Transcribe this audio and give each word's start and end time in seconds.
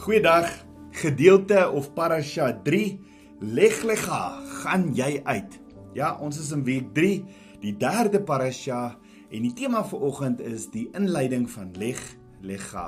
Goeiedag. 0.00 0.48
Gedeelte 0.90 1.70
of 1.70 1.90
parasha 1.92 2.46
3 2.64 3.00
Leg 3.40 3.82
Lega, 3.84 4.40
gaan 4.62 4.86
jy 4.96 5.20
uit. 5.24 5.58
Ja, 5.92 6.14
ons 6.24 6.38
is 6.40 6.48
in 6.56 6.62
week 6.64 6.86
3, 6.96 7.18
die 7.60 7.74
derde 7.76 8.22
parasha 8.24 8.94
en 9.28 9.44
die 9.44 9.52
tema 9.52 9.82
vir 9.90 10.06
oggend 10.08 10.40
is 10.40 10.70
die 10.72 10.86
inleiding 10.96 11.44
van 11.52 11.74
Leg 11.76 12.00
Lega. 12.40 12.86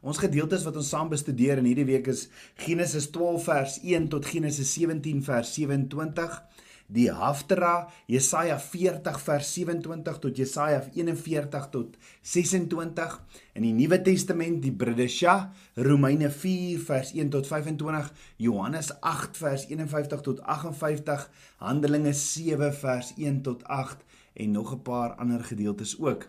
Ons 0.00 0.22
gedeeltes 0.24 0.64
wat 0.64 0.80
ons 0.80 0.88
saam 0.94 1.12
bestudeer 1.12 1.60
in 1.60 1.68
hierdie 1.68 1.84
week 1.92 2.08
is 2.08 2.30
Genesis 2.64 3.10
12 3.12 3.44
vers 3.50 3.76
1 3.84 4.08
tot 4.16 4.24
Genesis 4.32 4.72
17 4.78 5.20
vers 5.28 5.52
27 5.58 6.40
die 6.88 7.10
Haftara 7.10 7.88
Jesaja 8.06 8.58
40 8.58 9.18
vers 9.18 9.54
27 9.54 10.18
tot 10.22 10.38
Jesaja 10.38 10.82
41 10.94 11.66
tot 11.70 11.96
26 12.22 13.18
in 13.54 13.66
die 13.66 13.72
Nuwe 13.72 13.98
Testament 14.02 14.62
die 14.62 14.72
Bridesha 14.72 15.52
Romeine 15.76 16.30
4 16.30 16.78
vers 16.80 17.12
1 17.14 17.30
tot 17.30 17.46
25 17.46 18.12
Johannes 18.36 18.92
8 19.00 19.36
vers 19.36 19.66
51 19.68 20.22
tot 20.22 20.40
58 20.42 21.28
Handelinge 21.58 22.14
7 22.14 22.72
vers 22.72 23.12
1 23.16 23.42
tot 23.42 23.64
8 23.64 24.04
en 24.34 24.50
nog 24.50 24.72
'n 24.72 24.82
paar 24.82 25.14
ander 25.14 25.44
gedeeltes 25.44 25.98
ook. 25.98 26.28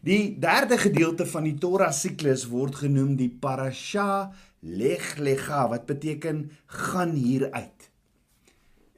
Die 0.00 0.38
derde 0.38 0.78
gedeelte 0.78 1.26
van 1.26 1.42
die 1.42 1.58
Torah 1.58 1.92
siklus 1.92 2.46
word 2.46 2.74
genoem 2.74 3.16
die 3.16 3.30
Parasha 3.30 4.32
Leg 4.60 5.16
Lega 5.18 5.68
wat 5.68 5.86
beteken 5.86 6.50
gaan 6.66 7.10
hier 7.10 7.50
uit. 7.50 7.87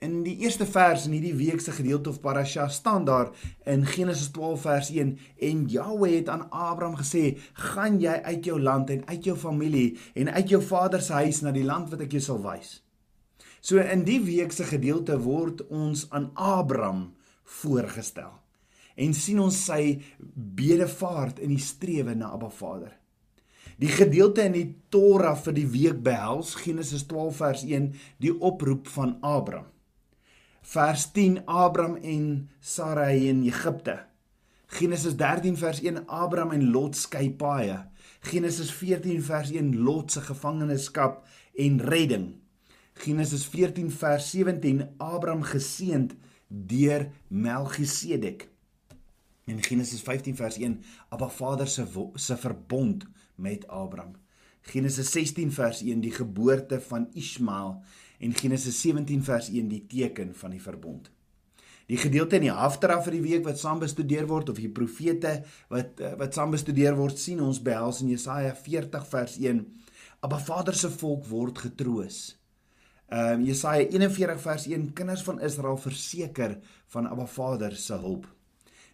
In 0.01 0.23
die 0.25 0.39
eerste 0.41 0.65
vers 0.65 1.03
in 1.05 1.13
hierdie 1.13 1.35
week 1.37 1.61
se 1.61 1.75
gedeelte 1.77 2.09
of 2.09 2.23
parasha 2.25 2.71
staan 2.73 3.05
daar 3.05 3.35
in 3.69 3.83
Genesis 3.85 4.31
12 4.33 4.61
vers 4.65 4.89
1 4.91 5.11
en 5.49 5.65
Jahweh 5.69 6.15
het 6.15 6.29
aan 6.33 6.47
Abraham 6.49 6.95
gesê: 6.97 7.37
"Gaan 7.53 7.99
jy 8.01 8.15
uit 8.25 8.45
jou 8.45 8.61
land 8.61 8.91
en 8.91 9.03
uit 9.07 9.25
jou 9.25 9.35
familie 9.37 9.99
en 10.15 10.31
uit 10.33 10.49
jou 10.49 10.63
vader 10.63 11.03
se 11.03 11.13
huis 11.13 11.41
na 11.41 11.53
die 11.53 11.65
land 11.65 11.91
wat 11.91 12.01
ek 12.01 12.17
jou 12.17 12.23
sal 12.23 12.41
wys." 12.41 12.83
So 13.61 13.77
in 13.77 14.05
die 14.05 14.21
week 14.25 14.53
se 14.53 14.65
gedeelte 14.65 15.19
word 15.21 15.67
ons 15.69 16.07
aan 16.11 16.31
Abraham 16.35 17.13
voorgestel 17.45 18.33
en 18.97 19.13
sien 19.15 19.41
ons 19.41 19.65
sy 19.65 20.01
bedevaart 20.35 21.39
in 21.39 21.53
die 21.53 21.61
strewe 21.61 22.15
na 22.15 22.31
Abba 22.33 22.49
Vader. 22.49 22.97
Die 23.77 23.93
gedeelte 23.93 24.49
in 24.49 24.57
die 24.57 24.77
Torah 24.89 25.37
vir 25.37 25.53
die 25.53 25.69
week 25.69 26.01
behels 26.03 26.55
Genesis 26.55 27.05
12 27.05 27.37
vers 27.37 27.67
1 27.69 27.93
die 28.17 28.33
oproep 28.41 28.89
van 28.89 29.19
Abraham 29.21 29.69
vers 30.63 31.13
10 31.13 31.43
Abraham 31.47 31.97
en 31.97 32.49
Sarai 32.61 33.29
in 33.29 33.43
Egipte. 33.47 33.99
Genesis 34.71 35.17
13 35.17 35.57
vers 35.57 35.81
1 35.83 36.05
Abraham 36.07 36.53
en 36.53 36.71
Lot 36.71 36.97
skei 36.97 37.31
paaie. 37.35 37.81
Genesis 38.21 38.71
14 38.71 39.19
vers 39.27 39.51
1 39.51 39.75
Lot 39.83 40.13
se 40.13 40.21
gevangenskap 40.21 41.25
en 41.59 41.81
redding. 41.81 42.29
Genesis 43.01 43.49
14 43.49 43.91
vers 43.91 44.31
17 44.31 44.87
Abraham 44.99 45.43
geseënd 45.43 46.15
deur 46.49 47.09
Melchisedek. 47.29 48.47
En 49.51 49.63
Genesis 49.63 50.03
15 50.07 50.37
vers 50.39 50.61
1 50.61 50.79
Abba 51.09 51.29
Vader 51.29 51.69
se 51.69 51.87
se 52.15 52.37
verbond 52.37 53.07
met 53.35 53.67
Abraham. 53.69 54.20
Genesis 54.63 55.11
16 55.13 55.53
vers 55.53 55.81
1 55.83 56.01
die 56.05 56.13
geboorte 56.15 56.81
van 56.81 57.09
Ismael 57.15 57.81
en 58.21 58.35
Genesis 58.37 58.81
17 58.83 59.25
vers 59.25 59.49
1 59.49 59.69
die 59.69 59.87
teken 59.87 60.35
van 60.35 60.51
die 60.51 60.63
verbond. 60.63 61.11
Die 61.91 61.99
gedeelte 61.99 62.37
in 62.39 62.45
die 62.47 62.55
Haftara 62.55 63.01
vir 63.03 63.17
die 63.17 63.23
week 63.25 63.47
wat 63.49 63.59
saam 63.59 63.81
bestudeer 63.83 64.29
word 64.31 64.53
of 64.53 64.61
die 64.63 64.71
profete 64.71 65.41
wat 65.73 65.99
eh, 65.99 66.13
wat 66.21 66.37
saam 66.37 66.53
bestudeer 66.55 66.95
word 66.99 67.19
sien 67.19 67.41
ons 67.43 67.63
behels 67.63 68.03
in 68.05 68.13
Jesaja 68.13 68.53
40 68.55 69.09
vers 69.11 69.39
1 69.41 69.65
Abba 70.21 70.39
Vader 70.39 70.77
se 70.77 70.91
volk 71.01 71.25
word 71.31 71.59
getroos. 71.65 72.21
Ehm 73.11 73.41
um, 73.41 73.47
Jesaja 73.49 73.89
41 73.89 74.43
vers 74.45 74.67
1 74.69 74.93
kinders 74.95 75.25
van 75.27 75.41
Israel 75.41 75.81
verseker 75.81 76.59
van 76.95 77.09
Abba 77.11 77.27
Vader 77.27 77.75
se 77.77 77.99
hulp. 77.99 78.29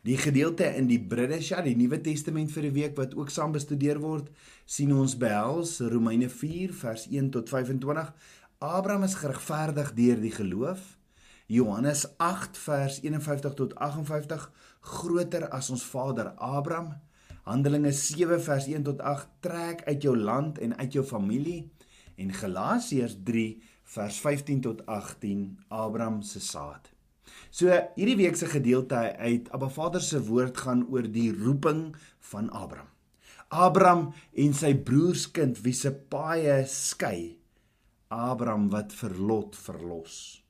Die 0.07 0.17
gedeelte 0.17 0.65
in 0.79 0.87
die 0.87 1.01
Bridesha, 1.03 1.65
die 1.67 1.75
Nuwe 1.75 1.99
Testament 1.99 2.53
vir 2.55 2.69
die 2.69 2.75
week 2.77 2.93
wat 2.95 3.17
ook 3.19 3.33
saam 3.35 3.51
bestudeer 3.57 3.99
word, 3.99 4.29
sien 4.63 4.93
ons 4.95 5.17
behels 5.19 5.81
Romeine 5.91 6.29
4 6.31 6.71
vers 6.79 7.09
1 7.11 7.33
tot 7.35 7.51
25 7.51 8.13
Abraham 8.63 9.03
is 9.09 9.19
geregverdig 9.19 9.91
deur 9.99 10.23
die 10.23 10.31
geloof. 10.31 10.87
Johannes 11.51 12.07
8 12.23 12.63
vers 12.69 13.01
51 13.03 13.59
tot 13.59 13.75
58 13.83 14.47
groter 14.95 15.51
as 15.51 15.75
ons 15.75 15.83
vader 15.91 16.37
Abraham. 16.39 16.95
Handelinge 17.43 17.91
7 17.91 18.39
vers 18.47 18.71
1 18.71 18.87
tot 18.87 19.03
8 19.03 19.39
trek 19.43 19.87
uit 19.91 20.07
jou 20.07 20.15
land 20.15 20.63
en 20.63 20.79
uit 20.79 21.01
jou 21.01 21.03
familie 21.03 21.65
en 22.15 22.31
Galasiërs 22.31 23.25
3 23.27 23.49
vers 23.99 24.23
15 24.23 24.69
tot 24.71 24.87
18 24.87 25.49
Abraham 25.67 26.23
se 26.23 26.39
saad. 26.39 26.96
So 27.51 27.71
hierdie 27.97 28.19
week 28.19 28.37
se 28.37 28.49
gedeelte 28.51 29.17
uit 29.17 29.51
Abba 29.55 29.69
Vader 29.69 30.03
se 30.03 30.21
woord 30.27 30.59
gaan 30.65 30.87
oor 30.91 31.07
die 31.09 31.31
roeping 31.33 31.97
van 32.33 32.51
Abraham. 32.51 32.91
Abraham 33.49 34.09
en 34.35 34.55
sy 34.55 34.73
broerskind 34.75 35.61
wie 35.63 35.75
se 35.77 35.93
paaie 35.95 36.65
skei 36.67 37.37
Abraham 38.11 38.69
wat 38.71 38.95
vir 38.95 39.15
Lot 39.19 39.57
verlos. 39.59 40.43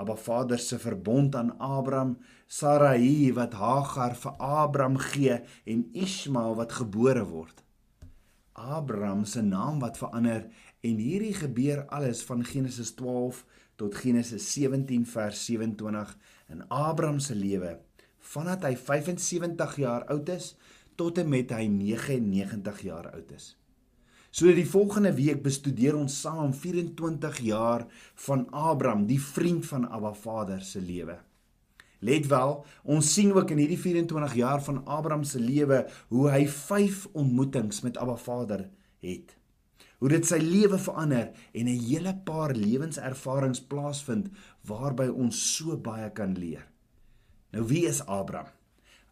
Abba 0.00 0.16
Vader 0.16 0.58
se 0.58 0.78
verbond 0.80 1.34
aan 1.36 1.58
Abraham, 1.58 2.16
Sarai 2.46 3.32
wat 3.36 3.52
Hagar 3.54 4.16
vir 4.16 4.36
Abraham 4.40 4.96
gee 4.98 5.40
en 5.64 5.88
Ismael 5.92 6.56
wat 6.56 6.72
gebore 6.72 7.24
word. 7.28 7.64
Abraham 8.52 9.24
se 9.24 9.42
naam 9.42 9.80
wat 9.80 10.00
verander 10.00 10.48
en 10.80 10.96
hierdie 11.00 11.34
gebeur 11.36 11.84
alles 11.88 12.22
van 12.24 12.44
Genesis 12.44 12.94
12 12.96 13.44
tot 13.80 13.96
Genesis 13.96 14.44
17 14.52 15.06
vers 15.08 15.44
27 15.48 16.16
in 16.52 16.66
Abraham 16.68 17.20
se 17.24 17.36
lewe 17.38 17.78
vandat 18.32 18.66
hy 18.68 18.74
75 18.76 19.78
jaar 19.80 20.04
oud 20.12 20.28
is 20.34 20.52
tot 21.00 21.18
en 21.22 21.30
met 21.32 21.54
hy 21.56 21.64
99 21.72 22.84
jaar 22.84 23.08
oud 23.14 23.32
is. 23.32 23.54
So 24.30 24.52
die 24.54 24.68
volgende 24.68 25.10
week 25.16 25.40
bestudeer 25.42 25.96
ons 25.98 26.20
saam 26.22 26.52
24 26.54 27.40
jaar 27.48 27.86
van 28.26 28.44
Abraham, 28.54 29.08
die 29.08 29.18
vriend 29.18 29.66
van 29.66 29.88
Abba 29.88 30.12
Vader 30.14 30.60
se 30.62 30.78
lewe. 30.84 31.16
Let 32.00 32.28
wel, 32.30 32.54
ons 32.84 33.10
sien 33.14 33.32
ook 33.34 33.50
in 33.52 33.64
hierdie 33.64 33.80
24 33.80 34.36
jaar 34.38 34.62
van 34.64 34.84
Abraham 34.86 35.24
se 35.26 35.40
lewe 35.42 35.82
hoe 36.12 36.30
hy 36.30 36.44
5 36.46 37.08
ontmoetings 37.12 37.82
met 37.84 37.98
Abba 38.00 38.16
Vader 38.20 38.68
het. 39.02 39.39
Hoe 40.00 40.08
dit 40.08 40.26
sy 40.26 40.38
lewe 40.40 40.78
verander 40.80 41.30
en 41.52 41.68
'n 41.68 41.80
hele 41.88 42.14
paar 42.24 42.54
lewenservarings 42.56 43.60
plaasvind 43.60 44.30
waarby 44.64 45.08
ons 45.08 45.56
so 45.56 45.76
baie 45.76 46.10
kan 46.10 46.34
leer. 46.34 46.66
Nou 47.52 47.66
wie 47.66 47.86
is 47.86 48.00
Abraham? 48.06 48.52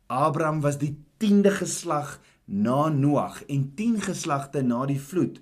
Abraham 0.07 0.61
was 0.61 0.79
die 0.79 0.97
10de 1.19 1.51
geslag 1.51 2.21
na 2.45 2.89
Noag 2.89 3.45
en 3.47 3.75
10 3.75 4.01
geslagte 4.01 4.63
na 4.63 4.87
die 4.87 5.01
vloed 5.01 5.41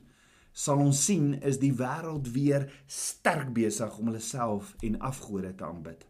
sal 0.56 0.80
ons 0.80 1.02
sien 1.04 1.34
is 1.44 1.58
die 1.60 1.72
wêreld 1.76 2.30
weer 2.32 2.64
sterk 2.88 3.50
besig 3.56 3.98
om 4.00 4.08
hulle 4.08 4.22
self 4.24 4.72
en 4.86 4.96
afgode 5.04 5.52
te 5.58 5.66
aanbid. 5.66 6.06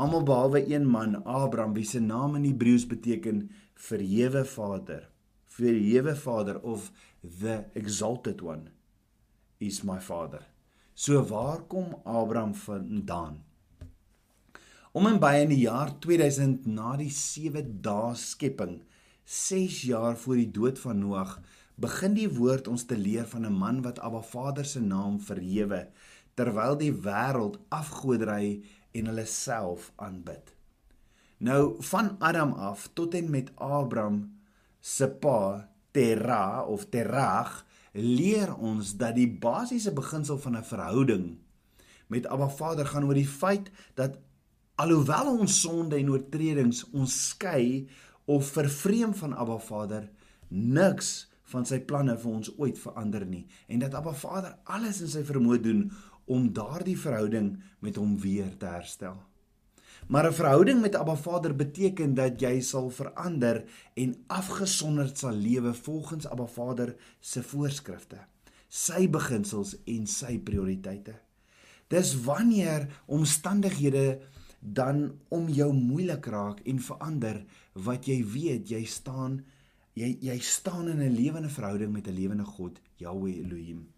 Almal 0.00 0.24
behalwe 0.24 0.62
een 0.70 0.86
man, 0.88 1.18
Abraham, 1.28 1.74
wie 1.76 1.84
se 1.84 2.00
naam 2.00 2.38
in 2.38 2.46
Hebreëus 2.48 2.86
beteken 2.88 3.44
verhewe 3.76 4.46
Vader, 4.48 5.04
verhewe 5.52 6.16
Vader 6.16 6.62
of 6.64 6.88
the 7.22 7.64
exalted 7.74 8.40
one 8.42 8.70
is 9.60 9.82
my 9.82 9.98
father. 9.98 10.42
So 10.94 11.22
waar 11.22 11.62
kom 11.62 11.94
Abraham 12.04 12.54
vandaan? 12.54 13.44
Om 14.92 15.06
en 15.06 15.18
by 15.22 15.34
in 15.40 15.52
die 15.54 15.62
jaar 15.64 15.94
2000 16.04 16.66
na 16.66 16.96
die 17.00 17.10
7 17.10 17.78
dae 17.80 18.12
skepping 18.18 18.82
6 19.24 19.82
jaar 19.88 20.18
voor 20.20 20.36
die 20.36 20.50
dood 20.50 20.78
van 20.82 20.98
Noag 21.00 21.38
begin 21.80 22.12
die 22.18 22.28
woord 22.28 22.68
ons 22.68 22.84
te 22.84 22.98
leer 22.98 23.24
van 23.30 23.46
'n 23.46 23.56
man 23.56 23.80
wat 23.82 23.98
Abba 23.98 24.20
Vader 24.20 24.64
se 24.64 24.80
naam 24.80 25.20
verhewe 25.20 25.88
terwyl 26.34 26.76
die 26.76 26.92
wêreld 26.92 27.58
afgodery 27.68 28.62
en 28.92 29.06
hulle 29.06 29.26
self 29.26 29.92
aanbid. 29.96 30.54
Nou 31.38 31.76
van 31.82 32.16
Adam 32.18 32.52
af 32.52 32.90
tot 32.92 33.14
en 33.14 33.30
met 33.30 33.50
Abraham 33.56 34.38
se 34.80 35.08
pa 35.08 35.71
Terah 35.92 36.68
of 36.68 36.88
Terach 36.90 37.62
leer 37.92 38.54
ons 38.56 38.94
dat 38.96 39.16
die 39.16 39.28
basiese 39.28 39.92
beginsel 39.92 40.38
van 40.38 40.56
'n 40.56 40.64
verhouding 40.64 41.38
met 42.06 42.26
Abba 42.26 42.48
Vader 42.48 42.86
gaan 42.86 43.04
oor 43.04 43.14
die 43.14 43.28
feit 43.28 43.70
dat 43.94 44.18
alhoewel 44.74 45.38
ons 45.38 45.60
sonde 45.60 45.96
en 45.96 46.10
oortredings 46.10 46.84
ons 46.90 47.28
skei 47.28 47.88
of 48.24 48.46
vervreem 48.46 49.14
van 49.14 49.34
Abba 49.34 49.58
Vader 49.58 50.10
niks 50.48 51.28
van 51.52 51.66
sy 51.68 51.80
planne 51.80 52.16
vir 52.18 52.32
ons 52.32 52.52
ooit 52.58 52.78
verander 52.78 53.26
nie 53.26 53.46
en 53.68 53.78
dat 53.78 53.94
Abba 53.94 54.12
Vader 54.12 54.56
alles 54.64 55.00
in 55.00 55.08
sy 55.08 55.24
vermoë 55.24 55.60
doen 55.60 55.92
om 56.24 56.52
daardie 56.52 56.98
verhouding 56.98 57.62
met 57.78 57.96
hom 57.96 58.18
weer 58.18 58.56
te 58.56 58.66
herstel. 58.66 59.31
Maar 60.08 60.26
'n 60.26 60.32
verhouding 60.32 60.80
met 60.80 60.94
Abba 60.94 61.16
Vader 61.16 61.56
beteken 61.56 62.14
dat 62.14 62.40
jy 62.40 62.60
sal 62.60 62.90
verander 62.90 63.64
en 63.94 64.24
afgesonderd 64.26 65.18
sal 65.18 65.32
lewe 65.32 65.74
volgens 65.74 66.26
Abba 66.26 66.46
Vader 66.46 66.96
se 67.20 67.42
voorskrifte. 67.42 68.18
sy 68.72 69.04
beginsels 69.12 69.74
en 69.90 70.06
sy 70.08 70.38
prioriteite. 70.40 71.18
Dis 71.92 72.14
wanneer 72.24 72.88
omstandighede 73.12 74.22
dan 74.60 75.10
om 75.34 75.50
jou 75.52 75.68
moeilik 75.76 76.26
raak 76.32 76.62
en 76.70 76.78
verander 76.80 77.42
wat 77.84 78.08
jy 78.08 78.22
weet 78.24 78.70
jy 78.70 78.84
staan 78.88 79.42
jy 79.98 80.14
jy 80.24 80.38
staan 80.40 80.88
in 80.88 81.02
'n 81.02 81.12
lewende 81.12 81.50
verhouding 81.52 81.92
met 81.92 82.08
'n 82.08 82.16
lewende 82.16 82.44
God, 82.44 82.80
Yahweh 82.96 83.44
Elohim. 83.44 83.88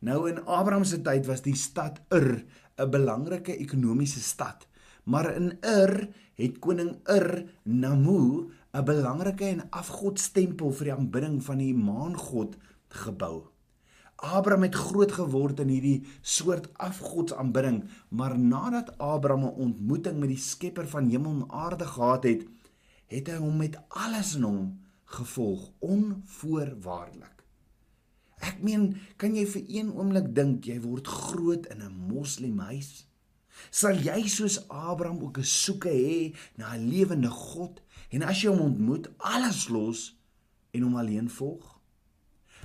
Nou 0.00 0.28
in 0.28 0.44
Abraham 0.46 0.84
se 0.84 1.00
tyd 1.02 1.26
was 1.26 1.42
die 1.42 1.54
stad 1.54 2.00
Ur 2.10 2.44
'n 2.76 2.90
belangrike 2.90 3.56
ekonomiese 3.56 4.20
stad. 4.20 4.66
Maar 5.04 5.34
in 5.36 5.58
Ur 5.60 6.08
het 6.34 6.58
koning 6.58 6.96
Ur 7.08 7.44
Namu 7.62 8.50
'n 8.72 8.84
belangrike 8.84 9.44
en 9.44 9.70
afgodstempel 9.70 10.72
vir 10.72 10.84
die 10.84 10.94
aanbidding 10.94 11.42
van 11.44 11.58
die 11.58 11.74
maangod 11.74 12.56
gebou. 12.88 13.52
Abraham 14.16 14.62
het 14.62 14.74
groot 14.74 15.12
geword 15.12 15.60
in 15.60 15.68
hierdie 15.68 16.06
soort 16.20 16.68
afgodsaanbidding, 16.78 17.84
maar 18.08 18.38
nadat 18.38 18.98
Abraham 18.98 19.44
'n 19.44 19.58
ontmoeting 19.66 20.18
met 20.18 20.28
die 20.28 20.38
Skepper 20.38 20.88
van 20.88 21.08
hemel 21.08 21.30
en 21.30 21.50
aarde 21.50 21.86
gehad 21.86 22.24
het, 22.24 22.46
het 23.06 23.26
hy 23.26 23.36
hom 23.36 23.56
met 23.56 23.78
alles 23.88 24.34
in 24.34 24.42
hom 24.42 24.78
gevolg 25.04 25.70
onvoorwaardelik. 25.78 27.44
Ek 28.42 28.62
meen, 28.62 28.96
kan 29.16 29.34
jy 29.34 29.46
vir 29.46 29.62
een 29.68 29.92
oomblik 29.92 30.34
dink 30.34 30.64
jy 30.64 30.80
word 30.80 31.06
groot 31.06 31.66
in 31.66 31.82
'n 31.82 32.06
moslimhuis? 32.08 33.11
Sal 33.70 34.00
jy 34.00 34.26
soos 34.28 34.60
Abraham 34.68 35.22
ook 35.22 35.38
'n 35.38 35.44
soeke 35.44 35.88
hê 35.88 36.34
na 36.56 36.74
'n 36.74 36.88
lewende 36.88 37.30
God 37.30 37.82
en 38.10 38.22
as 38.22 38.42
jy 38.42 38.48
hom 38.48 38.60
ontmoet, 38.60 39.08
alles 39.18 39.68
los 39.68 40.18
en 40.70 40.82
hom 40.82 40.96
alleen 40.96 41.30
volg? 41.30 41.80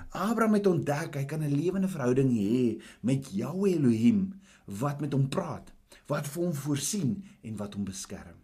Abraham 0.10 0.54
het 0.54 0.68
ontdek 0.68 1.16
hy 1.16 1.26
kan 1.26 1.44
'n 1.44 1.56
lewende 1.56 1.88
verhouding 1.88 2.32
hê 2.32 2.82
met 3.02 3.32
Yahweh 3.32 3.74
Elohim 3.74 4.40
wat 4.66 5.00
met 5.00 5.14
hom 5.14 5.30
praat, 5.30 5.74
wat 6.08 6.28
vir 6.28 6.44
hom 6.44 6.54
voorsien 6.54 7.24
en 7.42 7.56
wat 7.56 7.74
hom 7.74 7.84
beskerm. 7.84 8.36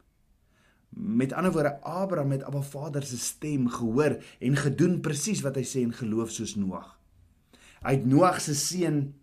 Met 0.95 1.33
ander 1.33 1.51
woorde, 1.51 1.81
Abraham 1.81 2.31
het 2.31 2.43
Abba 2.43 2.61
Vader 2.61 3.03
se 3.03 3.17
stem 3.17 3.69
gehoor 3.69 4.23
en 4.39 4.55
gedoen 4.55 4.99
presies 5.01 5.41
wat 5.41 5.55
hy 5.55 5.63
sê 5.63 5.81
en 5.81 5.93
geloof 5.93 6.31
soos 6.31 6.55
Noag. 6.55 6.99
Uit 7.81 8.05
Noag 8.05 8.41
se 8.41 8.55
seun 8.55 9.13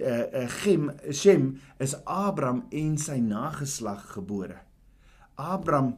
uh, 0.00 0.42
uh, 0.42 0.48
Gem, 0.62 0.90
Shem 1.12 1.60
is 1.78 1.94
Abraham 2.04 2.64
en 2.70 2.96
sy 2.98 3.18
nageslag 3.22 4.12
gebore. 4.14 4.60
Abraham 5.34 5.96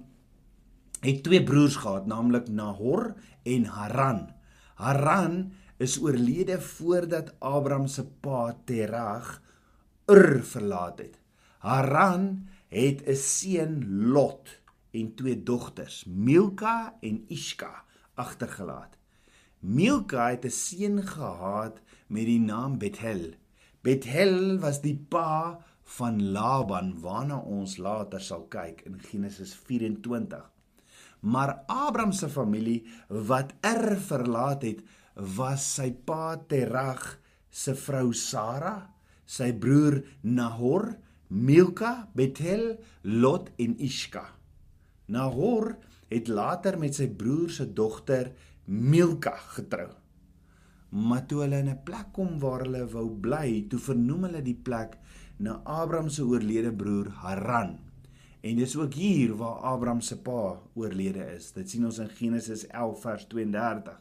het 1.01 1.23
twee 1.23 1.43
broers 1.45 1.77
gehad, 1.77 2.07
naamlik 2.07 2.49
Nahor 2.49 3.15
en 3.45 3.65
Haran. 3.65 4.27
Haran 4.77 5.53
is 5.79 5.99
oorlede 6.01 6.61
voordat 6.61 7.35
Abraham 7.39 7.87
se 7.87 8.05
pa 8.05 8.57
Terah 8.65 9.37
Ur 10.07 10.43
verlaat 10.45 10.99
het. 10.99 11.19
Haran 11.59 12.47
het 12.69 13.03
'n 13.07 13.15
seun 13.15 13.75
Lot 14.13 14.61
en 14.91 15.15
twee 15.15 15.43
dogters, 15.43 16.05
Milka 16.05 16.97
en 17.01 17.25
Ishka, 17.29 17.85
agtergelaat. 18.15 18.97
Milka 19.59 20.31
het 20.31 20.45
'n 20.45 20.51
seun 20.51 21.03
gehad 21.03 21.81
met 22.07 22.25
die 22.25 22.41
naam 22.41 22.79
Bethel. 22.79 23.35
Bethel 23.87 24.59
was 24.59 24.81
die 24.83 24.97
pa 24.99 25.63
van 25.97 26.17
Laban 26.35 26.89
waarna 26.99 27.37
ons 27.39 27.77
later 27.79 28.19
sal 28.19 28.49
kyk 28.51 28.81
in 28.89 28.97
Genesis 28.99 29.53
24. 29.69 30.41
Maar 31.31 31.53
Abraham 31.71 32.11
se 32.13 32.27
familie 32.29 32.81
wat 33.29 33.53
Er 33.63 33.95
verlaat 34.09 34.67
het, 34.67 34.81
was 35.15 35.63
sy 35.77 35.93
pa 36.09 36.35
Terag 36.51 37.05
se 37.49 37.77
vrou 37.79 38.11
Sara, 38.11 38.75
sy 39.23 39.53
broer 39.55 40.01
Nahor, 40.23 40.91
Milka, 41.31 42.09
Bethel, 42.15 42.73
Lot 43.07 43.53
en 43.63 43.79
Ishka. 43.79 44.25
Nahor 45.15 45.77
het 46.11 46.27
later 46.27 46.75
met 46.79 46.99
sy 46.99 47.07
broer 47.07 47.55
se 47.55 47.69
dogter 47.71 48.33
Milka 48.67 49.37
getrou. 49.55 49.93
Maar 50.97 51.27
toe 51.29 51.43
hulle 51.45 51.59
in 51.61 51.69
'n 51.69 51.83
plek 51.85 52.13
kom 52.17 52.39
waar 52.41 52.63
hulle 52.65 52.87
wou 52.89 53.09
bly, 53.25 53.67
toe 53.69 53.79
vernoem 53.79 54.23
hulle 54.25 54.43
die 54.43 54.61
plek 54.69 54.97
na 55.39 55.61
Abraham 55.65 56.09
se 56.09 56.23
oorlede 56.25 56.73
broer 56.73 57.11
Haran. 57.21 57.79
En 58.41 58.57
dis 58.57 58.77
ook 58.77 58.95
hier 58.95 59.35
waar 59.37 59.61
Abraham 59.73 60.01
se 60.01 60.17
pa 60.17 60.63
oorlede 60.75 61.25
is. 61.35 61.53
Dit 61.53 61.71
sien 61.71 61.85
ons 61.85 61.99
in 61.99 62.09
Genesis 62.09 62.67
11 62.67 63.01
vers 63.01 63.27
32. 63.27 63.97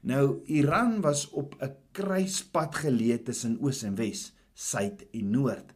Nou 0.00 0.42
Iran 0.44 1.00
was 1.00 1.30
op 1.30 1.56
'n 1.60 1.74
kruispunt 1.92 2.74
geleë 2.74 3.22
tussen 3.22 3.58
oos 3.60 3.82
en 3.82 3.94
wes, 3.94 4.32
suid 4.54 5.06
en 5.10 5.30
noord. 5.30 5.74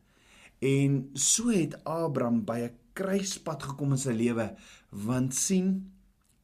En 0.59 1.11
so 1.13 1.49
het 1.49 1.85
Abraham 1.85 2.45
by 2.45 2.59
'n 2.61 2.77
kruispunt 2.93 3.63
gekom 3.63 3.91
in 3.91 3.99
sy 3.99 4.13
lewe, 4.13 4.55
want 4.91 5.35
sien, 5.35 5.93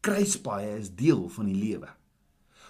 kruispaaie 0.01 0.79
is 0.79 0.95
deel 0.95 1.29
van 1.29 1.47
die 1.47 1.55
lewe. 1.55 1.89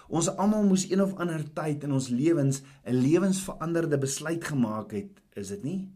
Ons 0.07 0.29
almal 0.39 0.63
moes 0.63 0.85
een 0.87 1.01
of 1.03 1.15
ander 1.19 1.43
tyd 1.53 1.83
in 1.83 1.91
ons 1.91 2.07
lewens 2.09 2.61
'n 2.85 2.95
lewensveranderde 2.95 3.97
besluit 3.97 4.43
gemaak 4.43 4.91
het, 4.91 5.21
is 5.35 5.47
dit 5.47 5.63
nie? 5.63 5.89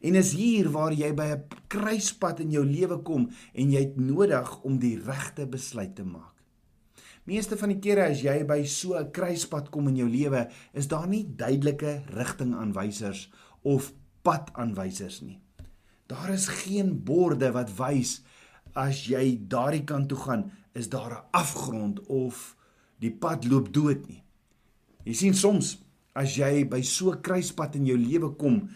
En 0.00 0.14
is 0.14 0.32
hier 0.32 0.70
waar 0.70 0.92
jy 0.92 1.14
by 1.14 1.24
'n 1.24 1.44
kruispunt 1.68 2.40
in 2.40 2.50
jou 2.50 2.64
lewe 2.64 2.98
kom 3.02 3.30
en 3.52 3.70
jy 3.70 3.80
het 3.80 3.96
nodig 3.96 4.62
om 4.62 4.78
die 4.78 4.98
regte 4.98 5.46
besluit 5.46 5.94
te 5.96 6.04
maak. 6.04 6.34
Meeste 7.24 7.56
van 7.56 7.68
die 7.68 7.78
kere 7.78 8.08
as 8.10 8.22
jy 8.22 8.44
by 8.44 8.64
so 8.64 8.94
'n 8.98 9.10
kruispunt 9.10 9.70
kom 9.70 9.88
in 9.88 9.96
jou 9.96 10.08
lewe, 10.08 10.48
is 10.72 10.88
daar 10.88 11.08
nie 11.08 11.24
duidelike 11.36 12.02
rigtingaanwysers 12.06 13.30
of 13.62 13.92
padaanwysers 14.22 15.20
nie. 15.20 15.40
Daar 16.06 16.30
is 16.30 16.48
geen 16.48 17.04
borde 17.04 17.52
wat 17.52 17.76
wys 17.76 18.22
as 18.74 19.06
jy 19.06 19.40
daardie 19.48 19.84
kant 19.84 20.08
toe 20.08 20.18
gaan, 20.18 20.52
is 20.72 20.88
daar 20.88 21.10
'n 21.10 21.24
afgrond 21.30 22.00
of 22.06 22.56
die 23.00 23.12
pad 23.12 23.46
loop 23.48 23.72
dood 23.72 24.06
nie. 24.08 24.22
Jy 25.06 25.14
sien 25.16 25.34
soms 25.34 25.78
as 26.16 26.36
jy 26.36 26.64
by 26.68 26.82
so 26.82 27.12
'n 27.12 27.22
kruispunt 27.22 27.74
in 27.74 27.86
jou 27.86 27.96
lewe 27.96 28.36
kom, 28.36 28.68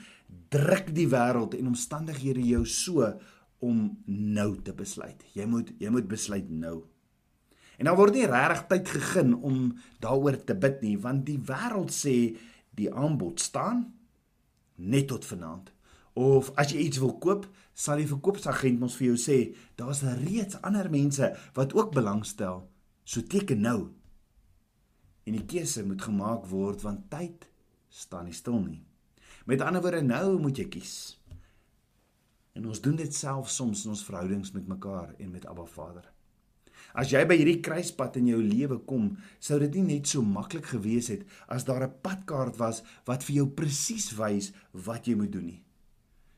druk 0.50 0.94
die 0.94 1.08
wêreld 1.08 1.54
en 1.54 1.66
omstandighede 1.66 2.42
jou 2.42 2.64
so 2.64 3.20
om 3.60 3.98
nou 4.06 4.56
te 4.62 4.72
besluit. 4.72 5.24
Jy 5.34 5.46
moet 5.46 5.72
jy 5.78 5.90
moet 5.90 6.08
besluit 6.08 6.50
nou. 6.50 6.84
En 7.78 7.84
dan 7.84 7.96
word 7.96 8.14
nie 8.14 8.26
regtig 8.26 8.66
tyd 8.70 8.88
gegee 8.88 9.34
om 9.42 9.74
daaroor 10.00 10.36
te 10.44 10.54
bid 10.54 10.82
nie, 10.82 10.96
want 10.98 11.26
die 11.26 11.38
wêreld 11.38 11.90
sê 11.90 12.36
die 12.78 12.90
aanbod 12.92 13.40
staan 13.40 13.92
net 14.76 15.08
tot 15.08 15.24
vanaand. 15.24 15.72
Of 16.14 16.52
as 16.54 16.70
jy 16.70 16.86
iets 16.86 17.00
wil 17.02 17.16
koop, 17.18 17.48
sal 17.74 17.98
die 17.98 18.10
verkoopsagent 18.10 18.82
ons 18.86 18.94
vir 18.98 19.08
jou 19.08 19.18
sê, 19.18 19.38
daar's 19.78 20.04
reeds 20.22 20.60
ander 20.62 20.90
mense 20.90 21.32
wat 21.54 21.74
ook 21.74 21.94
belangstel. 21.94 22.62
So 23.04 23.26
teken 23.26 23.60
nou. 23.60 23.90
En 25.24 25.36
die 25.36 25.44
keuse 25.48 25.84
moet 25.84 26.02
gemaak 26.02 26.46
word 26.50 26.82
want 26.84 27.08
tyd 27.12 27.48
staan 27.88 28.28
nie 28.28 28.36
stil 28.36 28.60
nie. 28.60 28.82
Met 29.48 29.60
ander 29.60 29.82
woorde, 29.84 30.02
nou 30.02 30.38
moet 30.40 30.58
jy 30.58 30.66
kies. 30.78 30.94
En 32.54 32.66
ons 32.70 32.80
doen 32.80 32.96
dit 32.96 33.14
self 33.14 33.50
soms 33.50 33.84
in 33.84 33.94
ons 33.94 34.04
verhoudings 34.06 34.52
met 34.54 34.68
mekaar 34.70 35.14
en 35.18 35.30
met 35.30 35.46
Abba 35.46 35.66
Vader. 35.68 36.06
As 36.94 37.10
jy 37.10 37.24
by 37.26 37.36
hierdie 37.40 37.62
kruispunt 37.64 38.16
in 38.20 38.28
jou 38.30 38.38
lewe 38.38 38.78
kom, 38.86 39.08
sou 39.42 39.58
dit 39.62 39.80
nie 39.80 39.96
net 39.96 40.10
so 40.10 40.22
maklik 40.22 40.68
gewees 40.70 41.10
het 41.10 41.24
as 41.50 41.66
daar 41.66 41.82
'n 41.86 41.96
padkaart 42.02 42.56
was 42.58 42.82
wat 43.06 43.24
vir 43.24 43.36
jou 43.36 43.46
presies 43.46 44.12
wys 44.14 44.52
wat 44.72 45.06
jy 45.06 45.14
moet 45.14 45.32
doen 45.32 45.46
nie. 45.46 45.64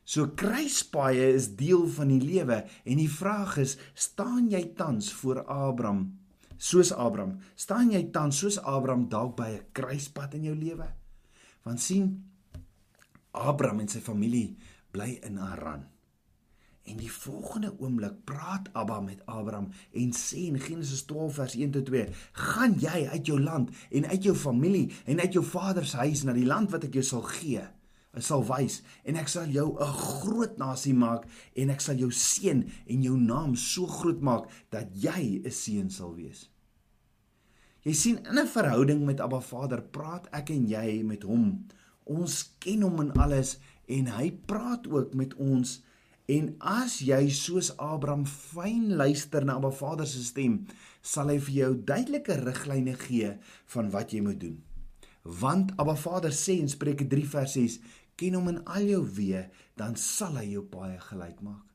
So 0.05 0.27
kruispaaie 0.27 1.33
is 1.35 1.55
deel 1.55 1.87
van 1.87 2.07
die 2.07 2.21
lewe 2.21 2.65
en 2.85 2.97
die 2.97 3.11
vraag 3.11 3.57
is, 3.57 3.77
staan 3.93 4.49
jy 4.49 4.73
tans 4.75 5.11
voor 5.13 5.43
Abraham 5.45 6.17
soos 6.57 6.91
Abraham? 6.93 7.37
Staan 7.55 7.91
jy 7.91 8.03
tans 8.11 8.37
soos 8.37 8.57
Abraham 8.59 9.07
dalk 9.09 9.35
by 9.37 9.49
'n 9.49 9.65
kruispunt 9.71 10.33
in 10.33 10.43
jou 10.43 10.55
lewe? 10.55 10.87
Want 11.63 11.81
sien 11.81 12.23
Abraham 13.31 13.79
en 13.79 13.87
sy 13.87 13.99
familie 13.99 14.57
bly 14.91 15.19
in 15.23 15.37
Haran. 15.37 15.85
En 16.87 16.97
die 16.97 17.11
volgende 17.11 17.73
oomblik 17.79 18.23
praat 18.23 18.69
Abba 18.71 18.99
met 19.03 19.25
Abraham 19.25 19.67
en 19.91 20.13
sê 20.15 20.47
in 20.47 20.59
Genesis 20.59 21.03
12 21.05 21.33
vers 21.33 21.55
1 21.55 21.71
tot 21.71 21.85
2: 21.85 22.07
"Gaan 22.31 22.79
jy 22.79 23.07
uit 23.07 23.25
jou 23.25 23.39
land 23.39 23.69
en 23.91 24.07
uit 24.07 24.23
jou 24.23 24.35
familie 24.35 24.91
en 25.05 25.19
uit 25.19 25.33
jou 25.33 25.45
vader 25.45 25.85
se 25.85 25.97
huis 25.97 26.23
na 26.23 26.33
die 26.33 26.45
land 26.45 26.71
wat 26.71 26.83
ek 26.83 26.93
jou 26.93 27.03
sal 27.03 27.21
gee. 27.21 27.67
Ek 28.17 28.25
sal 28.25 28.43
wys 28.49 28.81
en 29.05 29.19
ek 29.21 29.29
sal 29.29 29.49
jou 29.53 29.77
'n 29.77 29.93
groot 29.93 30.57
nasie 30.57 30.93
maak 30.93 31.27
en 31.55 31.69
ek 31.69 31.81
sal 31.81 31.95
jou 31.95 32.11
seën 32.11 32.65
en 32.87 33.03
jou 33.03 33.17
naam 33.17 33.55
so 33.55 33.85
groot 33.85 34.21
maak 34.21 34.49
dat 34.71 34.89
jy 34.93 35.41
'n 35.45 35.51
seën 35.51 35.89
sal 35.89 36.15
wees." 36.15 36.49
Jy 37.85 37.93
sien 37.93 38.17
in 38.25 38.39
'n 38.39 38.47
verhouding 38.47 39.05
met 39.05 39.21
Abba 39.21 39.39
Vader 39.39 39.81
praat 39.81 40.27
ek 40.33 40.49
en 40.49 40.67
jy 40.67 41.03
met 41.03 41.23
hom. 41.23 41.67
Ons 42.05 42.55
ken 42.59 42.81
hom 42.81 42.99
in 43.01 43.11
alles 43.13 43.59
en 43.87 44.07
hy 44.07 44.31
praat 44.31 44.87
ook 44.87 45.13
met 45.13 45.33
ons 45.35 45.81
En 46.27 46.49
as 46.59 46.97
jy 47.07 47.29
soos 47.31 47.69
Abraham 47.79 48.25
fyn 48.27 48.89
luister 48.99 49.45
na 49.47 49.53
Abba 49.55 49.69
Vader 49.71 50.07
se 50.11 50.19
stem, 50.27 50.65
sal 50.99 51.31
hy 51.31 51.37
vir 51.39 51.53
jou 51.55 51.69
duidelike 51.87 52.35
riglyne 52.41 52.95
gee 52.99 53.29
van 53.71 53.91
wat 53.93 54.11
jy 54.11 54.19
moet 54.25 54.41
doen. 54.41 54.57
Want 55.23 55.71
Abba 55.79 55.95
Vader 55.95 56.35
sê 56.35 56.57
in 56.59 56.67
Spreuke 56.67 57.07
3 57.07 57.23
vers 57.31 57.55
6: 57.55 57.77
"Ken 58.17 58.33
hom 58.33 58.49
in 58.49 58.63
al 58.65 58.83
jou 58.89 59.03
weë, 59.05 59.47
dan 59.77 59.95
sal 59.95 60.37
hy 60.41 60.51
jou 60.51 60.63
paaie 60.65 60.99
gelyk 60.99 61.41
maak." 61.41 61.65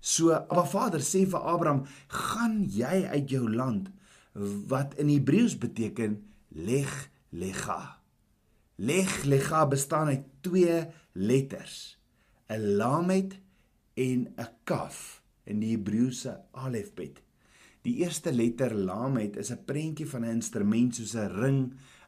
So 0.00 0.32
Abba 0.34 0.64
Vader 0.66 1.00
sê 1.00 1.26
vir 1.26 1.40
Abraham: 1.54 1.84
"Gaan 2.08 2.64
jy 2.64 3.04
uit 3.06 3.28
jou 3.30 3.46
land 3.48 3.90
wat 4.68 4.94
in 4.98 5.08
Hebreëus 5.08 5.58
beteken 5.58 6.22
leg 6.48 7.10
lega." 7.30 7.98
Leg 8.76 9.24
lega 9.24 9.66
bestaan 9.66 10.08
uit 10.08 10.24
twee 10.40 10.86
letters: 11.12 11.98
'n 12.48 12.76
lamet 12.76 13.38
en 13.94 14.34
'n 14.36 14.48
kaf 14.64 15.22
in 15.44 15.60
die 15.60 15.76
Hebreëse 15.76 16.34
alefbet. 16.52 17.22
Die 17.82 17.96
eerste 18.02 18.32
letter 18.32 18.74
lamet 18.74 19.36
is 19.36 19.50
'n 19.52 19.64
prentjie 19.64 20.06
van 20.06 20.24
'n 20.24 20.34
instrument 20.38 20.94
soos 20.94 21.14
'n 21.14 21.30
ring 21.42 21.60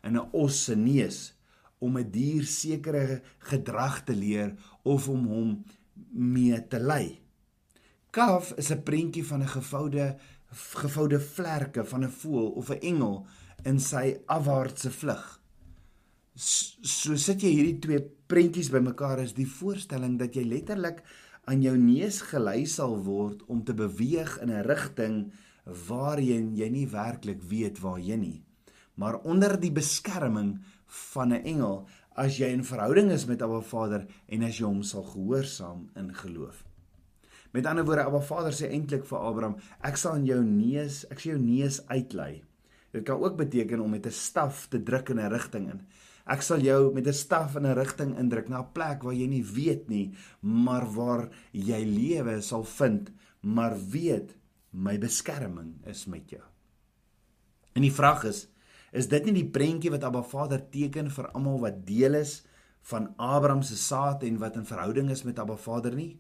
in 0.02 0.16
'n 0.16 0.28
os 0.32 0.64
se 0.64 0.74
neus 0.74 1.34
om 1.84 1.98
'n 1.98 2.10
dier 2.10 2.44
sekere 2.48 3.22
gedrag 3.50 4.04
te 4.04 4.14
leer 4.16 4.54
of 4.82 5.08
om 5.08 5.26
hom 5.26 5.50
mee 6.10 6.58
te 6.68 6.80
lei. 6.80 7.20
Kaf 8.10 8.52
is 8.56 8.70
'n 8.70 8.82
prentjie 8.82 9.24
van 9.24 9.42
'n 9.42 9.54
gevoude 9.58 10.16
gevoude 10.82 11.20
vlerke 11.20 11.84
van 11.84 12.04
'n 12.04 12.16
voël 12.20 12.48
of 12.60 12.70
'n 12.70 12.80
engel 12.80 13.26
in 13.64 13.80
sy 13.80 14.16
afwaartse 14.26 14.90
vlug. 14.90 15.40
So 16.34 17.16
sit 17.16 17.42
jy 17.42 17.50
hierdie 17.50 17.78
twee 17.78 18.00
prentjies 18.26 18.70
bymekaar 18.70 19.18
is 19.18 19.34
die 19.34 19.46
voorstelling 19.46 20.18
dat 20.18 20.34
jy 20.34 20.44
letterlik 20.44 21.02
aan 21.44 21.62
jou 21.62 21.76
neus 21.76 22.20
gelei 22.20 22.66
sal 22.66 23.02
word 23.02 23.44
om 23.46 23.64
te 23.64 23.74
beweeg 23.74 24.38
in 24.40 24.50
'n 24.50 24.66
rigting 24.66 25.32
waarheen 25.88 26.56
jy 26.56 26.68
nie 26.68 26.88
werklik 26.88 27.42
weet 27.42 27.78
waarheen 27.80 28.20
nie 28.20 28.44
maar 28.94 29.20
onder 29.22 29.56
die 29.60 29.72
beskerming 29.72 30.58
van 30.94 31.32
'n 31.32 31.44
engel 31.44 31.86
as 32.16 32.38
jy 32.38 32.46
in 32.54 32.64
verhouding 32.64 33.10
is 33.10 33.26
met 33.26 33.42
Abba 33.42 33.60
Vader 33.60 34.06
en 34.26 34.42
as 34.42 34.58
jy 34.58 34.64
hom 34.64 34.82
sal 34.82 35.02
gehoorsaam 35.02 35.90
in 35.96 36.14
geloof. 36.14 36.64
Met 37.52 37.66
ander 37.66 37.84
woorde, 37.84 38.04
Abba 38.04 38.20
Vader 38.20 38.52
sê 38.52 38.70
eintlik 38.70 39.04
vir 39.06 39.18
Abraham, 39.18 39.56
ek 39.82 39.96
sal 39.96 40.16
in 40.16 40.26
jou 40.26 40.40
neus, 40.44 41.04
ek 41.10 41.20
sal 41.20 41.32
jou 41.32 41.42
neus 41.42 41.80
uitlei. 41.86 42.42
Dit 42.94 43.04
kan 43.04 43.22
ook 43.22 43.36
beteken 43.36 43.80
om 43.80 43.90
met 43.90 44.06
'n 44.06 44.10
staf 44.10 44.66
te 44.68 44.82
druk 44.82 45.08
in 45.08 45.20
'n 45.20 45.30
rigting 45.30 45.70
in. 45.70 45.86
Ek 46.26 46.42
sal 46.42 46.60
jou 46.60 46.92
met 46.94 47.06
'n 47.06 47.12
staf 47.12 47.56
in 47.56 47.66
'n 47.66 47.74
rigting 47.74 48.18
indruk 48.18 48.48
na 48.48 48.60
'n 48.60 48.72
plek 48.72 49.02
waar 49.02 49.14
jy 49.14 49.26
nie 49.26 49.44
weet 49.44 49.88
nie, 49.88 50.14
maar 50.40 50.86
waar 50.94 51.28
jy 51.52 51.84
lewe 51.84 52.40
sal 52.40 52.64
vind, 52.64 53.10
maar 53.40 53.76
weet 53.90 54.36
my 54.70 54.98
beskerming 54.98 55.74
is 55.86 56.06
met 56.06 56.30
jou. 56.30 56.42
En 57.72 57.82
die 57.82 57.92
vraag 57.92 58.24
is, 58.24 58.48
is 58.94 59.08
dit 59.10 59.26
nie 59.26 59.34
die 59.40 59.50
prentjie 59.50 59.90
wat 59.90 60.04
Abba 60.06 60.22
Vader 60.22 60.60
teken 60.70 61.10
vir 61.10 61.30
almal 61.34 61.58
wat 61.64 61.80
deel 61.86 62.14
is 62.20 62.42
van 62.90 63.08
Abraham 63.18 63.64
se 63.66 63.76
saad 63.80 64.22
en 64.22 64.38
wat 64.38 64.58
in 64.60 64.68
verhouding 64.68 65.10
is 65.10 65.24
met 65.26 65.40
Abba 65.42 65.56
Vader 65.58 65.96
nie? 65.98 66.12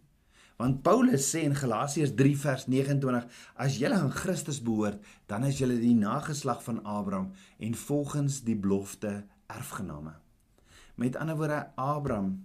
Want 0.58 0.82
Paulus 0.86 1.26
sê 1.30 1.42
in 1.42 1.54
Galasiërs 1.58 2.14
3 2.18 2.34
vers 2.38 2.66
29: 2.70 3.26
As 3.58 3.78
julle 3.78 3.98
aan 3.98 4.12
Christus 4.14 4.60
behoort, 4.62 5.00
dan 5.30 5.46
is 5.46 5.58
julle 5.58 5.78
die 5.80 5.96
nageslag 5.98 6.62
van 6.62 6.78
Abraham 6.82 7.32
en 7.58 7.74
volgens 7.74 8.42
die 8.46 8.56
belofte 8.56 9.24
erfgename. 9.50 10.14
Met 10.94 11.18
ander 11.18 11.36
woorde, 11.36 11.60
Abraham, 11.74 12.36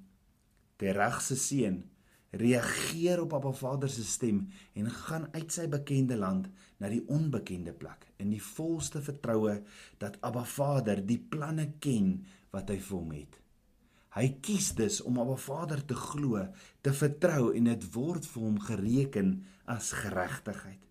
die 0.82 0.94
regse 0.94 1.38
seun, 1.38 1.84
reageer 2.32 3.22
op 3.22 3.34
Abba 3.34 3.52
Vader 3.52 3.90
se 3.90 4.04
stem 4.04 4.48
en 4.74 4.90
gaan 4.90 5.28
uit 5.34 5.52
sy 5.54 5.66
bekende 5.70 6.18
land 6.18 6.50
na 6.78 6.90
die 6.92 7.02
onbekende 7.10 7.74
plek 7.74 8.06
in 8.22 8.30
die 8.34 8.44
volste 8.44 9.02
vertroue 9.02 9.60
dat 10.02 10.20
Abba 10.26 10.46
Vader 10.46 11.02
die 11.06 11.20
planne 11.20 11.72
ken 11.82 12.20
wat 12.54 12.70
hy 12.70 12.78
vir 12.78 12.98
hom 12.98 13.16
het. 13.16 13.40
Hy 14.14 14.28
kies 14.46 14.72
dus 14.78 15.00
om 15.06 15.20
Abba 15.22 15.38
Vader 15.38 15.82
te 15.86 15.98
glo, 15.98 16.44
te 16.82 16.94
vertrou 16.94 17.50
en 17.56 17.70
dit 17.70 17.90
word 17.94 18.26
vir 18.26 18.46
hom 18.46 18.62
gereken 18.62 19.34
as 19.70 19.92
geregtigheid. 19.98 20.82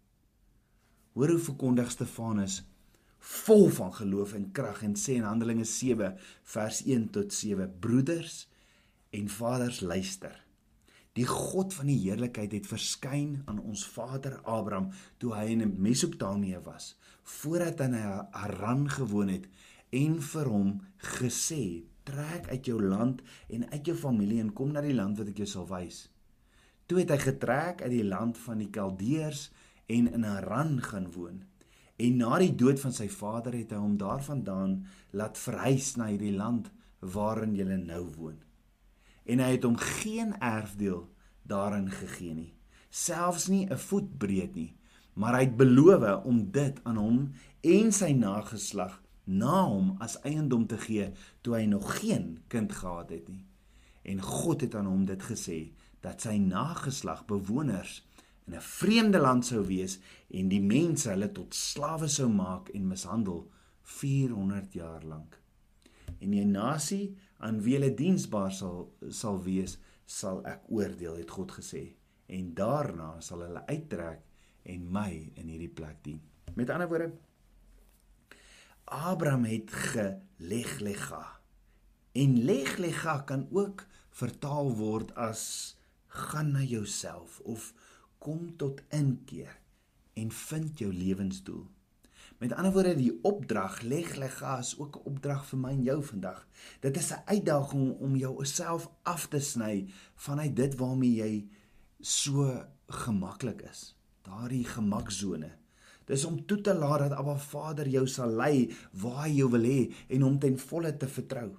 Hoor 1.15 1.35
hoe 1.35 1.47
verkondig 1.49 1.91
Stefanus 1.91 2.61
vol 3.19 3.67
van 3.75 3.91
geloof 3.95 4.37
en 4.39 4.51
krag 4.55 4.85
en 4.87 4.95
sê 4.95 5.19
in 5.19 5.27
Handelinge 5.27 5.67
7 5.67 6.13
vers 6.55 6.83
1 6.87 7.09
tot 7.15 7.35
7 7.35 7.67
broeders 7.83 8.45
en 9.11 9.27
vaders 9.33 9.81
luister 9.83 10.48
Die 11.19 11.27
God 11.27 11.73
van 11.75 11.89
die 11.91 11.99
heerlikheid 11.99 12.53
het 12.55 12.67
verskyn 12.71 13.41
aan 13.51 13.57
ons 13.59 13.81
vader 13.91 14.37
Abraham 14.47 14.93
toe 15.19 15.33
hy 15.35 15.49
in 15.57 15.65
Mesopotamië 15.83 16.61
was, 16.63 16.93
voordat 17.41 17.83
hy 17.83 17.89
in 17.89 17.97
Haran 18.39 18.85
gewoon 18.95 19.33
het 19.33 19.49
en 19.99 20.15
vir 20.23 20.53
hom 20.53 20.71
gesê: 21.17 21.83
"Trek 22.07 22.47
uit 22.53 22.71
jou 22.71 22.79
land 22.79 23.25
en 23.51 23.67
uit 23.67 23.91
jou 23.91 23.97
familie 23.99 24.41
en 24.45 24.55
kom 24.55 24.71
na 24.73 24.85
die 24.85 24.95
land 24.95 25.19
wat 25.19 25.35
ek 25.35 25.43
jou 25.43 25.51
sal 25.57 25.67
wys." 25.67 26.07
Toe 26.87 27.03
het 27.03 27.11
hy 27.11 27.19
getrek 27.27 27.83
uit 27.83 27.95
die 27.97 28.07
land 28.07 28.39
van 28.47 28.63
die 28.63 28.71
Kaldeërs 28.71 29.51
en 29.91 30.13
in 30.15 30.23
Haran 30.25 30.79
gaan 30.83 31.11
woon. 31.13 31.43
En 31.99 32.17
na 32.17 32.39
die 32.39 32.55
dood 32.55 32.79
van 32.79 32.95
sy 32.95 33.09
vader 33.11 33.59
het 33.59 33.75
hy 33.75 33.83
hom 33.83 33.99
daarvandaan 33.99 34.85
laat 35.11 35.39
verhuis 35.39 35.97
na 35.97 36.13
hierdie 36.13 36.37
land 36.37 36.71
waarin 37.01 37.59
jy 37.59 37.65
nou 37.65 38.07
woon 38.15 38.39
en 39.29 39.39
hy 39.45 39.51
het 39.57 39.67
hom 39.69 39.77
geen 39.77 40.35
erfdeel 40.41 41.05
daarin 41.49 41.91
gegee 41.93 42.35
nie 42.35 42.53
selfs 42.91 43.47
nie 43.49 43.67
'n 43.67 43.79
voet 43.79 44.19
breed 44.19 44.55
nie. 44.55 44.77
Maar 45.13 45.35
hy 45.35 45.41
het 45.41 45.57
beloof 45.57 46.25
om 46.25 46.51
dit 46.51 46.81
aan 46.83 46.97
hom 46.97 47.33
en 47.61 47.93
sy 47.93 48.13
nageslag 48.13 49.03
na 49.25 49.65
hom 49.65 49.97
as 49.99 50.21
eiendom 50.21 50.67
te 50.67 50.79
gee 50.79 51.13
toe 51.41 51.55
hy 51.55 51.65
nog 51.65 51.99
geen 51.99 52.39
kind 52.49 52.73
gehad 52.73 53.11
het 53.11 53.29
nie. 53.29 53.47
En 54.03 54.23
God 54.23 54.61
het 54.61 54.75
aan 54.75 54.87
hom 54.87 55.05
dit 55.05 55.23
gesê 55.23 55.73
dat 56.01 56.21
sy 56.21 56.37
nageslag 56.37 57.27
bewoners 57.27 58.07
in 58.47 58.55
'n 58.55 58.61
vreemde 58.61 59.19
land 59.19 59.47
sou 59.47 59.67
wees 59.67 59.99
en 60.31 60.49
die 60.49 60.63
mense 60.63 61.09
hulle 61.09 61.33
tot 61.33 61.55
slawe 61.55 62.09
sou 62.09 62.29
maak 62.29 62.69
en 62.69 62.87
mishandel 62.87 63.51
400 63.83 64.73
jaar 64.73 65.05
lank 65.05 65.41
en 66.19 66.31
die 66.31 66.45
nasie 66.45 67.17
aan 67.39 67.61
wie 67.63 67.77
hulle 67.79 67.95
diensbaar 67.95 68.53
sal 68.55 68.89
sal 69.15 69.41
wees, 69.45 69.79
sal 70.07 70.43
ek 70.49 70.67
oordeel, 70.73 71.21
het 71.21 71.31
God 71.31 71.53
gesê. 71.59 71.85
En 72.27 72.53
daarna 72.57 73.15
sal 73.25 73.45
hulle 73.47 73.65
uittrek 73.69 74.25
en 74.69 74.85
my 74.93 75.11
in 75.39 75.49
hierdie 75.49 75.73
plek 75.73 76.03
dien. 76.05 76.21
Met 76.59 76.71
ander 76.71 76.89
woorde, 76.91 77.13
Abraham 78.89 79.45
het 79.45 79.73
geleglega. 79.73 81.41
En 82.13 82.39
leglega 82.45 83.19
kan 83.29 83.47
ook 83.53 83.87
vertaal 84.11 84.73
word 84.77 85.15
as 85.15 85.77
gaan 86.07 86.51
na 86.57 86.63
jouself 86.63 87.41
of 87.41 87.73
kom 88.19 88.57
tot 88.57 88.81
inkeer 88.89 89.61
en 90.19 90.33
vind 90.33 90.79
jou 90.79 90.93
lewensdoel. 90.93 91.67
Met 92.39 92.53
ander 92.55 92.73
woorde, 92.73 92.95
die 92.95 93.19
opdrag 93.27 93.81
leg 93.83 94.15
legas 94.15 94.77
ook 94.79 94.97
'n 94.97 95.07
opdrag 95.11 95.47
vir 95.47 95.59
my 95.59 95.71
en 95.71 95.83
jou 95.83 96.03
vandag. 96.05 96.47
Dit 96.81 96.97
is 96.97 97.11
'n 97.11 97.23
uitdaging 97.25 97.99
om 97.99 98.17
jouself 98.17 98.91
af 99.03 99.27
te 99.27 99.41
sny 99.41 99.89
vanuit 100.15 100.57
dit 100.57 100.77
waarmee 100.77 101.15
jy 101.15 101.49
so 102.01 102.65
gemaklik 102.87 103.63
is. 103.63 103.97
Daardie 104.23 104.65
gemaksone. 104.65 105.51
Dis 106.05 106.25
om 106.25 106.47
toe 106.47 106.61
te 106.61 106.75
laat 106.75 106.99
dat 106.99 107.13
Abba 107.13 107.39
Vader 107.39 107.89
jou 107.89 108.07
sal 108.07 108.31
lei 108.31 108.77
waar 108.93 109.25
hy 109.25 109.33
jou 109.33 109.51
wil 109.51 109.63
hê 109.63 109.95
en 110.09 110.21
hom 110.21 110.39
ten 110.39 110.59
volle 110.59 110.97
te 110.97 111.09
vertrou. 111.09 111.59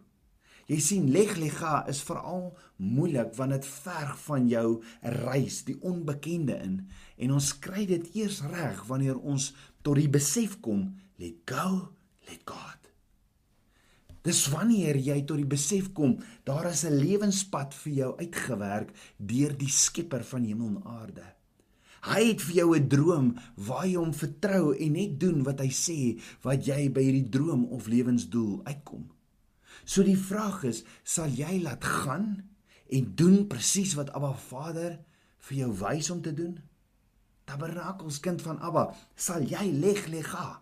Jy 0.69 0.77
sien 0.79 1.07
leg 1.09 1.31
lega 1.41 1.79
is 1.89 2.03
veral 2.05 2.51
moeilik 2.77 3.31
want 3.33 3.55
dit 3.55 3.65
verg 3.65 4.11
van 4.27 4.47
jou 4.47 4.83
'n 5.01 5.15
reis, 5.25 5.63
die 5.65 5.81
onbekende 5.81 6.55
in. 6.61 6.89
En 7.17 7.31
ons 7.33 7.59
kry 7.59 7.85
dit 7.85 8.15
eers 8.15 8.41
reg 8.41 8.83
wanneer 8.85 9.17
ons 9.17 9.53
tot 9.81 9.95
die 9.95 10.09
besef 10.09 10.59
kom, 10.61 10.85
let 11.19 11.41
go, 11.45 11.89
let 12.29 12.43
God. 12.45 12.79
Dis 14.25 14.43
wanneer 14.51 14.99
jy 14.99 15.21
tot 15.23 15.39
die 15.39 15.47
besef 15.47 15.93
kom, 15.95 16.17
daar 16.43 16.69
is 16.69 16.83
'n 16.85 16.99
lewenspad 16.99 17.73
vir 17.73 17.93
jou 17.93 18.11
uitgewerk 18.19 18.89
deur 19.17 19.53
die 19.57 19.69
Skepper 19.71 20.23
van 20.23 20.43
hemel 20.43 20.67
en 20.67 20.83
aarde. 20.83 21.27
Hy 22.01 22.23
het 22.31 22.41
vir 22.41 22.55
jou 22.55 22.75
'n 22.75 22.87
droom 22.87 23.37
waar 23.55 23.85
jy 23.87 23.95
hom 23.95 24.13
vertrou 24.13 24.75
en 24.75 24.91
net 24.91 25.19
doen 25.19 25.43
wat 25.43 25.59
hy 25.59 25.69
sê, 25.69 26.21
wat 26.41 26.65
jy 26.65 26.89
by 26.91 27.01
hierdie 27.01 27.29
droom 27.29 27.65
of 27.65 27.87
lewensdoel 27.87 28.61
uitkom. 28.63 29.09
So 29.85 30.03
die 30.03 30.17
vraag 30.17 30.63
is, 30.63 30.83
sal 31.03 31.27
jy 31.27 31.61
laat 31.61 31.83
gaan 31.83 32.49
en 32.89 33.15
doen 33.15 33.47
presies 33.47 33.95
wat 33.95 34.09
Abba 34.09 34.33
Vader 34.33 34.99
vir 35.37 35.57
jou 35.57 35.73
wys 35.73 36.09
om 36.09 36.21
te 36.21 36.33
doen? 36.33 36.59
Tabernakels 37.49 38.19
kind 38.21 38.41
van 38.45 38.59
Abba, 38.61 38.91
sal 39.17 39.41
jy 39.49 39.71
leg 39.73 40.03
lega? 40.11 40.59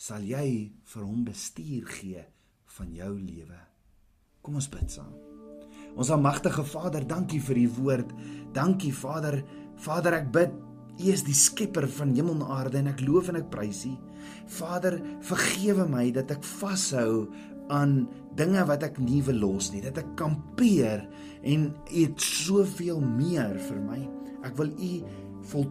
Sal 0.00 0.24
jy 0.24 0.70
vir 0.94 1.02
hom 1.04 1.26
bestuur 1.26 1.90
gee 1.92 2.22
van 2.78 2.94
jou 2.96 3.10
lewe? 3.18 3.58
Kom 4.40 4.56
ons 4.56 4.70
bid 4.72 4.88
saam. 4.88 5.12
Ons 6.00 6.08
almagtige 6.14 6.64
Vader, 6.64 7.04
dankie 7.04 7.42
vir 7.44 7.60
u 7.60 7.66
woord. 7.82 8.14
Dankie 8.56 8.94
Vader. 8.96 9.42
Vader, 9.84 10.16
ek 10.22 10.32
bid 10.32 10.56
U 11.00 11.08
is 11.08 11.22
die 11.24 11.36
skepper 11.36 11.86
van 11.88 12.10
hemel 12.12 12.34
en 12.40 12.48
aarde 12.56 12.80
en 12.80 12.90
ek 12.90 13.00
loof 13.04 13.30
en 13.30 13.38
ek 13.38 13.48
prys 13.52 13.86
U. 13.88 13.94
Vader, 14.56 14.98
vergewe 15.24 15.86
my 15.88 16.10
dat 16.16 16.32
ek 16.34 16.44
vashou 16.44 17.28
aan 17.72 18.02
dinge 18.36 18.64
wat 18.68 18.84
ek 18.88 18.98
nie 19.00 19.22
wil 19.24 19.38
los 19.44 19.70
nie, 19.72 19.80
dat 19.84 20.00
ek 20.02 20.12
kampeer 20.20 21.06
en 21.40 21.70
U 21.70 22.02
het 22.02 22.24
soveel 22.24 23.00
meer 23.04 23.56
vir 23.68 23.80
my. 23.84 24.00
Ek 24.44 24.56
wil 24.60 24.72
U 24.76 24.92
vol, 25.50 25.66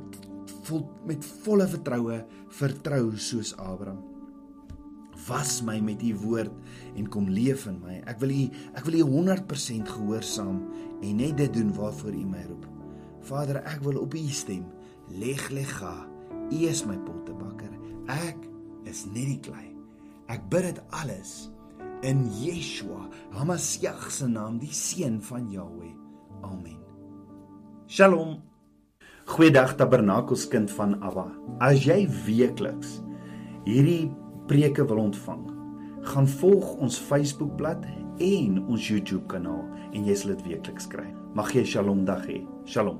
vol 0.67 0.85
met 1.09 1.25
volle 1.43 1.67
vertroue 1.69 2.21
vertrou 2.59 3.03
soos 3.17 3.53
Abraham. 3.57 4.01
Was 5.27 5.59
my 5.65 5.77
met 5.83 6.01
U 6.01 6.13
woord 6.23 6.53
en 6.97 7.09
kom 7.11 7.29
leef 7.29 7.67
in 7.69 7.77
my. 7.83 7.99
Ek 8.09 8.21
wil 8.23 8.33
U 8.33 8.43
ek 8.73 8.85
wil 8.87 8.99
U 9.01 9.05
100% 9.19 9.93
gehoorsaam 9.93 10.61
en 11.03 11.21
net 11.21 11.37
dit 11.37 11.53
doen 11.59 11.73
waarvoor 11.75 12.15
U 12.15 12.25
my 12.25 12.43
roep. 12.47 12.65
Vader, 13.29 13.61
ek 13.67 13.83
wil 13.85 13.99
op 14.01 14.15
U 14.15 14.25
stem. 14.33 14.65
Leg 15.19 15.49
lega. 15.53 15.93
U 16.49 16.65
is 16.65 16.85
my 16.87 16.97
pottebakker. 17.05 17.75
Ek 18.09 18.47
is 18.89 19.05
net 19.11 19.27
die 19.35 19.41
klei. 19.49 19.67
Ek 20.29 20.45
bid 20.49 20.69
dit 20.69 20.83
alles 20.97 21.49
in 22.05 22.23
Yeshua, 22.39 23.09
Hamasiach 23.35 24.09
se 24.11 24.27
naam, 24.27 24.59
die 24.61 24.73
seun 24.73 25.19
van 25.21 25.49
Jahweh. 25.51 25.93
Amen. 26.47 26.79
Shalom. 27.87 28.48
Goeiedag 29.29 29.75
Tabernakelskind 29.77 30.71
van 30.71 30.95
Abba. 31.05 31.27
As 31.61 31.83
jy 31.85 32.07
weekliks 32.25 32.95
hierdie 33.67 34.09
preke 34.49 34.81
wil 34.89 35.03
ontvang, 35.03 35.43
gaan 36.09 36.29
volg 36.39 36.71
ons 36.81 36.97
Facebookblad 37.11 37.85
en 38.25 38.57
ons 38.65 38.87
YouTube 38.89 39.29
kanaal 39.29 39.61
en 39.93 40.09
jy 40.09 40.17
sal 40.17 40.33
dit 40.33 40.47
weekliks 40.47 40.89
kry. 40.89 41.05
Mag 41.37 41.53
jy 41.53 41.61
Shalom 41.75 42.01
dag 42.09 42.25
hê. 42.25 42.41
Shalom. 42.65 42.97